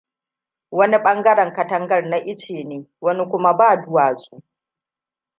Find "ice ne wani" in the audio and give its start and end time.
2.31-3.23